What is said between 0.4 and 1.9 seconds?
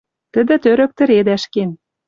тӧрӧк тӹредӓш кен.